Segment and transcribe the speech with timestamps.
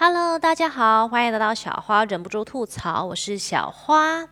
[0.00, 4.24] Hello，大家好，欢迎来到小花忍不住吐槽，我是小花。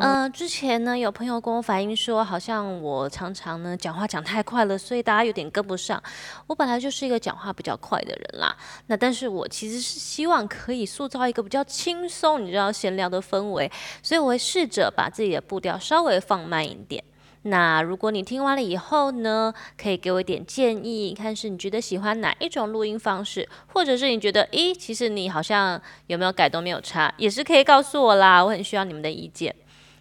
[0.00, 6.02] 呃，之前呢，有朋友跟我反映说，好像我常常呢讲话讲太快了，所以大家有点跟不上。
[6.46, 8.56] 我本来就是一个讲话比较快的人啦，
[8.86, 13.70] 那但是我其实是希望可以塑造一个比较轻松，你知道闲聊的氛围，
[14.02, 17.04] 所以我会试着把自己的步调稍微放慢一点。
[17.46, 29.54] 那如果你听完了以后呢，可以给我一点建议，看是你觉得喜欢哪一种录音方式，或者是你觉得，诶，其实你好像有没有改都没有差，也是可以告诉我啦，我很需要你们的意见。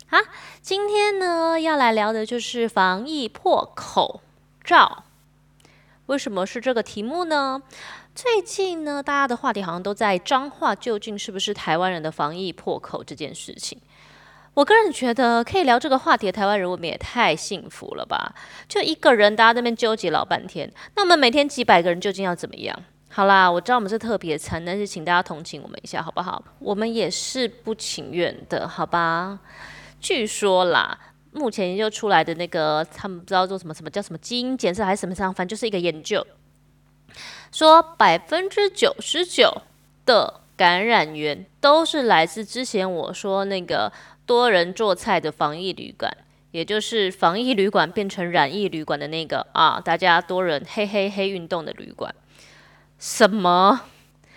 [0.07, 0.17] 好，
[0.61, 4.21] 今天呢要来聊的就是防疫破口
[4.63, 5.03] 罩。
[6.05, 7.61] 为什么是这个题目呢？
[8.15, 13.81] 最近呢，大家的话题好像都在彰化，究竟是不是台湾人的防疫破口这件事情？
[14.53, 18.35] 我个人觉得可以聊这个话题的台湾人，我们也太幸福了吧！
[18.69, 20.71] 就一个人，大家那边纠结老半天。
[20.95, 22.79] 那我们每天几百个人，究竟要怎么样？
[23.09, 26.43] 好啦，我知道我们是特别惨，但是请大家同情我们一下，好不好？
[26.59, 29.39] 我们也是不情愿的，好吧？
[29.99, 30.99] 据说啦，
[31.31, 36.23] 目前研究出来的那个，他们不知道做什么，什么叫什么基因检测还是什么上，反正就是一个研究，
[37.51, 39.63] 说百分之九十九
[40.05, 43.91] 的感染源都是来自之前我说那个。
[44.25, 46.15] 多人做菜的防疫旅馆，
[46.51, 52.13] 也就是防疫旅馆变成染疫旅馆的那个啊，大家多人嘿嘿嘿运动的旅馆。
[52.97, 53.81] 什么？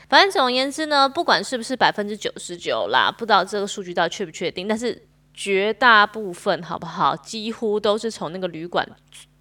[0.09, 8.89] 反正总而言之呢，不管是不是百分之九十九啦，不知道这个数据到确不确定，但是绝大部分好不好，几乎都是从那个旅馆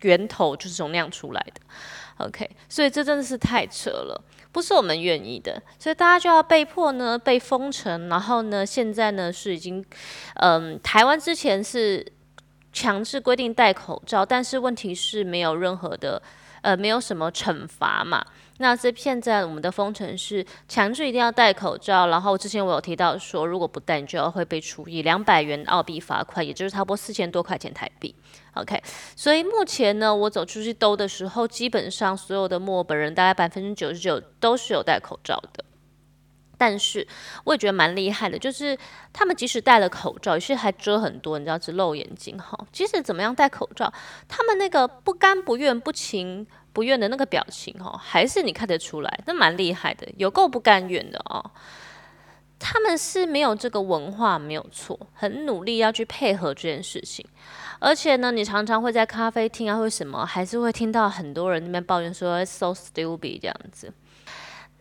[0.06, 1.62] 源头就是从那样出来的。
[2.26, 4.24] OK，所以这真的是太扯了。
[4.52, 9.84] 不是我们愿意的，所以大家就要被迫呢被封城，然后呢现在呢是已经，
[10.36, 12.06] 嗯，台湾之前是
[12.72, 16.22] 强制规定戴口罩，但是问题是没有任何的，
[16.66, 18.26] 呃，没有什么惩罚嘛。
[18.58, 28.16] 那这现在我们的封城是强制一定要戴口罩，然后之前我有提到说，如果不戴，你就要会被处以两百元澳币罚款，也就是差不多四千多块钱台币。
[28.54, 28.82] OK，
[29.16, 35.65] 所以目前呢，我走出去兜的时候，基本上所有的墨本人大概百分之九十九都是有戴口罩的。
[36.58, 37.08] 但是
[37.44, 38.78] 我也觉得蛮厉害的，就是
[39.12, 42.58] 他们即使戴了口罩，有些还遮很多，你知道，只露眼睛哈。
[42.72, 43.92] 即使怎么样戴口罩，
[44.28, 51.52] 他们那个不甘不愿、不情不愿的那个表情哈，还是你看得出来，那蛮厉害的，有够不甘愿的哦。
[52.58, 57.26] 他们是没有这个文化，没有错，很努力要去配合这件事情。
[57.80, 63.94] 而且呢，你常常会在咖啡厅啊，或什么，还是会听到很多人那边抱怨说 “so stupid” 这样子。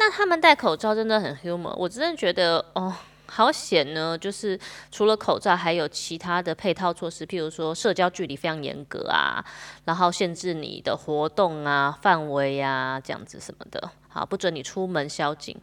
[0.06, 2.94] 那他们戴口罩真的很 humor，我真的觉得哦，
[3.24, 4.18] 好险呢。
[4.18, 4.58] 就是
[4.92, 9.42] 除了口罩，还有其他的配套措施，譬如说社交距离非常严格啊，
[9.86, 15.56] 然后限制你的活动啊、范围啊，这样子什么的，好，不准你出门宵禁。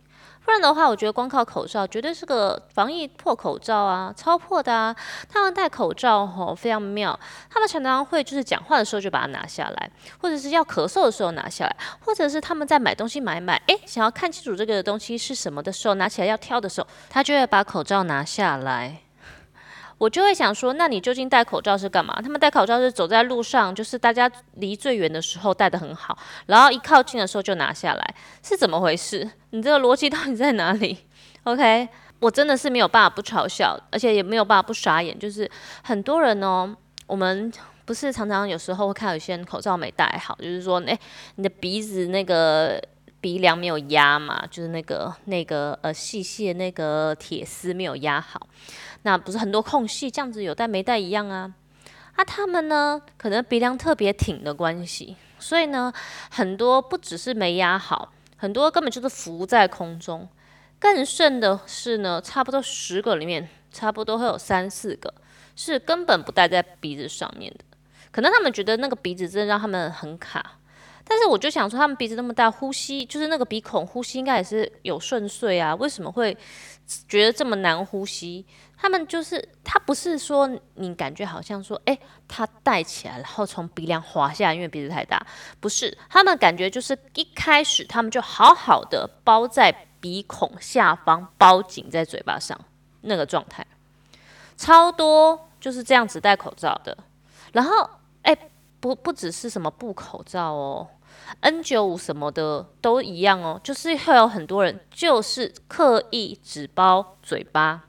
[0.43, 4.93] 不然的话，我觉得光靠口罩绝对是个防疫破口罩啊，超破的啊！
[5.29, 7.17] 他们戴口罩吼非常妙，
[7.49, 18.97] 他们常常会就是讲话的时候就把它拿下来，或者是要咳嗽的时候拿下来，或者是他们在买东西买买，诶，想要看清楚这个东西是什么的时候，拿起来要挑的时候，他就会把口罩拿下来。
[20.01, 22.19] 我就会想说，那你究竟戴口罩是干嘛？
[22.23, 26.17] 他们戴口罩是走在路上，就是大家离最远的时候戴的很好，
[26.47, 29.29] 然后一靠近的时候就拿下来，是怎么回事？
[29.51, 30.97] 你这个逻辑到底在哪里
[31.43, 31.87] ？OK，
[32.19, 35.19] 我真的是没有办法不嘲笑，而且也没有办法不傻眼。
[35.19, 35.47] 就是
[35.83, 36.75] 很多人哦，
[37.05, 37.53] 我们
[37.85, 40.97] 不是常常有时候会看有些人口罩没戴好，就是说，哎，
[41.35, 42.81] 你的鼻子那个
[43.21, 48.47] 鼻梁没有压嘛，就是那个那个呃细细的那个铁丝没有压好。
[49.03, 51.53] 那不是很多空隙，这样子有戴没戴一样啊？
[52.15, 55.93] 啊，他们呢，可能鼻梁特别挺的关系，所以呢，
[56.29, 60.27] 很多不只是没压好，很多根本就是浮在空中。
[60.77, 65.13] 更甚的是呢，差不多十个里面，差不多会有三四个
[65.55, 67.63] 是根本不戴在鼻子上面的。
[68.11, 70.57] 可能他们觉得那个鼻子真的让他们很卡，
[71.05, 76.35] 但是我就想说，他们鼻子那么大，呼吸就是那个鼻孔呼吸应该也是有顺遂啊，为什么会
[77.07, 78.45] 觉得这么难呼吸？
[78.77, 81.97] 他们就是，他不是说你感觉好像说，哎，
[82.27, 85.23] 他戴起来，然后从鼻梁滑下，因为鼻子太大，
[85.59, 92.59] 不是，他们感觉就是一开始他们就好好的包在鼻孔下方，包紧在嘴巴上
[93.01, 93.65] 那个状态，
[94.57, 96.97] 超多就是这样子戴口罩的，
[97.51, 97.87] 然后，
[98.81, 100.87] 不不只是什么布口罩哦
[101.41, 107.83] ，N 九五什么的都一样哦，就是会有很多人就是刻意只包嘴巴。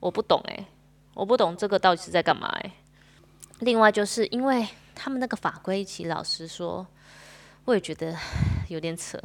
[0.00, 0.66] 我不懂诶，
[1.14, 2.72] 我不懂这个到底是在干嘛诶。
[3.60, 6.86] 另外就是因为他们那个法规，其实老实说，
[7.64, 8.14] 我也觉得
[8.68, 9.18] 有点扯。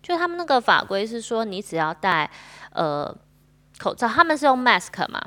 [0.00, 2.30] 就他们那个法规是说，你只要戴
[2.72, 3.14] 呃
[3.78, 5.20] 口罩，他们是用 mask 嘛，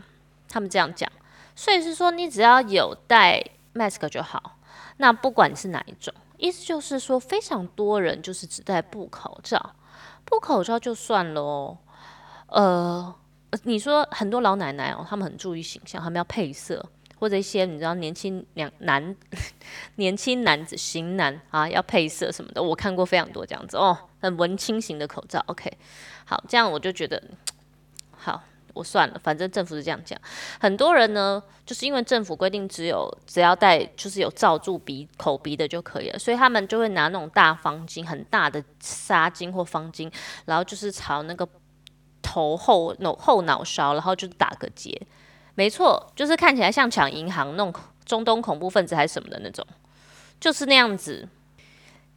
[0.47, 1.11] 他们这样讲，
[1.53, 3.43] 所以是说你只要有戴
[3.75, 4.57] mask 就好。
[4.97, 9.75] 那不管是哪一种，意思就是说，非常多人就是只戴布口罩，
[10.25, 11.77] 布口罩就算了哦。
[12.47, 13.15] 呃，
[13.63, 16.85] 你说很多老奶奶哦，他们很注意形象，他们要配色。
[17.19, 19.15] 或者一些你知道年轻两男
[19.97, 25.39] 年轻男子型男啊，要配色什么的，我看过非常多这样子哦，很文青型的口罩。
[25.45, 25.71] OK，
[26.25, 27.21] 好，这样我就觉得
[28.17, 28.41] 好，
[28.73, 30.19] 我算了，反正政府是这样讲。
[30.59, 40.11] 很多人呢，就是因为政府规定只有只要戴就是有罩住鼻口鼻的就可以了，所以他们就会拿那种大方巾，很大的纱巾或方巾，
[40.45, 41.47] 然后就是朝那个
[42.21, 45.01] 头后脑后脑勺，然后就打个结。
[45.55, 47.73] 没错，就是看起来像抢银行那种
[48.05, 49.65] 中东恐怖分子还是什么的那种，
[50.39, 51.27] 就是那样子，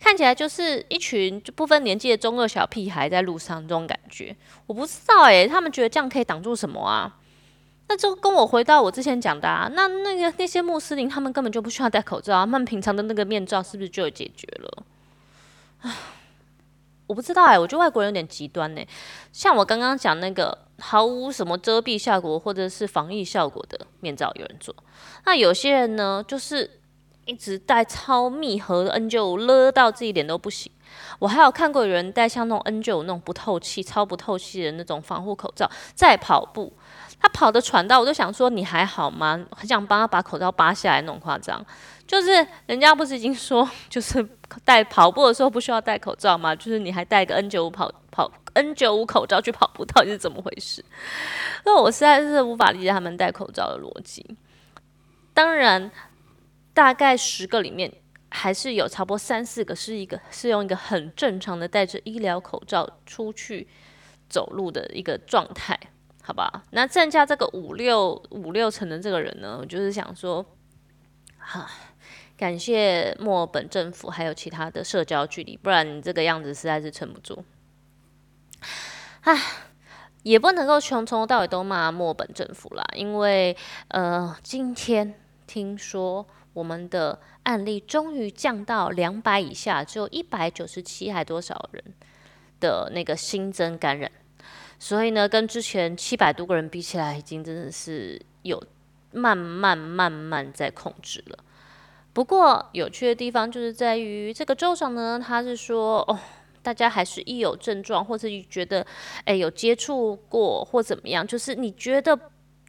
[0.05, 4.37] 看起来就是一群就不分年纪的中二小屁孩在路上这种感觉。
[4.67, 7.17] 我不知道诶，他们觉得这样可以挡住什么啊？
[7.89, 14.83] 那就跟我回到我之前讲的啊，那那个那些穆斯林他们根本就不需要戴口罩，他们平常的那个面罩是不是就有解决了？
[15.81, 15.91] 唉。
[17.06, 18.83] 我不知道哎，我觉得外国人有点极端呢。
[19.31, 24.75] 像我刚刚讲那个毫无什么遮蔽效果或者是防疫效果的面罩，有人做。
[25.27, 26.81] 那有些人呢，就是
[27.26, 30.71] 一直戴超密合的 N 九五，勒到自己脸都不行。
[31.19, 36.73] 我还有看过有人戴像那种 N 九五那种不透气、超不透气的那种防护口罩在跑步。
[37.21, 39.43] 他跑的喘到，我都想说你还好吗？
[39.53, 41.65] 很想帮他把口罩扒下来，那种夸张。
[42.06, 44.27] 就是人家不是已经说，就是
[44.62, 46.55] 戴跑步的时候不需要戴口罩吗？
[46.55, 50.85] 就是你还戴个 N 九五跑跑 N 九五口罩去跑步，到底是怎么回事？
[51.65, 54.37] 那我实在是无法理解他们戴口罩的逻辑。
[55.32, 55.91] 当然，
[56.75, 57.91] 大概十个里面
[58.29, 63.67] 还是有差不多三四个是一个是用一个很正常的戴着医疗口罩出去
[64.29, 65.79] 走路的一个状态。
[66.26, 70.43] 好吧，那剩下这个五六五六成的这个人呢，我就是想说，
[71.37, 71.69] 哈，
[72.35, 77.44] 感谢墨尔本政府还有其他的社交距离，不然你这个样子实在是撑不住。
[79.20, 79.38] 唉，
[80.23, 83.55] 也不能够从从头到尾都骂墨尔本政府啦，因为
[83.88, 91.85] 呃，今天听说我们的案例终于降到两百以下，只有一百九十七还多少人
[92.61, 94.11] 的那个新增感染。
[94.79, 98.62] 所以呢，跟之前七百多个人比起来，已经真的是有
[99.12, 101.39] 慢慢慢慢在控制了。
[102.12, 106.19] 不过有趣的地方就是在于，这个州长呢，他是说，哦，
[106.62, 108.87] 大家还是一有症状，或者觉得，
[109.25, 112.19] 哎，有接触过或怎么样，就是你觉得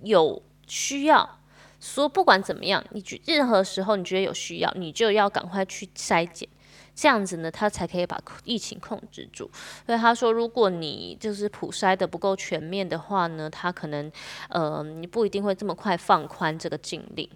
[0.01, 1.39] 有需要，
[1.85, 6.49] 说不管怎么样，你觉任何时候你觉得有需要，你就要赶快去筛检。
[6.95, 9.51] 这样子呢，他才可以把疫情控制住。
[9.85, 14.09] 所以他说，如果你就是普筛的不够全面的话呢，他可能
[14.47, 17.29] 呃，你不一定会这么快放宽这个禁令。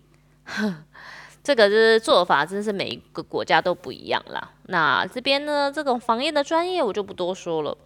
[1.43, 4.51] 这个是做法，真是每一个国家都不一样啦。
[4.67, 7.77] 那这边呢，这种防疫的专业我就不多说了。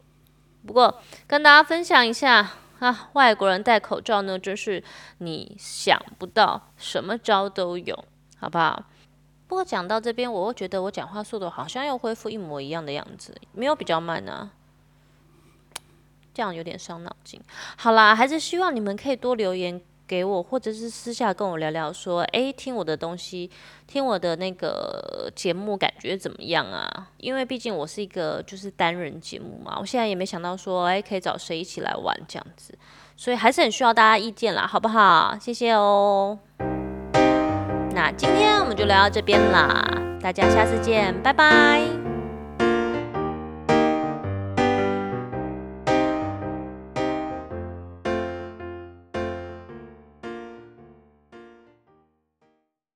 [0.66, 4.84] 不过跟大家分享一下啊，外国人戴口罩呢，真是
[5.20, 8.06] 你想不到，什么招都有，
[8.38, 8.84] 好不好？
[9.48, 14.52] 不过讲到这边，我会觉得我讲话速度好像又恢复一模一样的样子，没有比较慢呢，
[16.34, 17.40] 这样有点伤脑筋。
[17.78, 19.80] 好啦，还是希望你们可以多留言
[20.14, 23.50] 给我，或者是私下跟我聊聊，说，诶，听我的东西，
[23.88, 27.10] 听我的那个节目感觉怎么样啊？
[27.18, 32.78] 因为毕竟我是一个就是单人节目嘛，我现在也没想到说，诶，可以找谁一起来玩这样子，
[33.18, 35.36] 所以还是很需要大家意见啦，好不好？
[35.42, 36.38] 谢谢哦。
[37.96, 39.84] 那今天我们就聊到这边啦，
[40.22, 42.03] 大家下次见，拜拜。